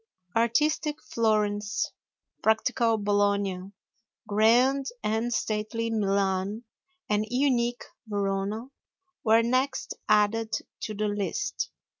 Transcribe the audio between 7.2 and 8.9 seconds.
unique Verona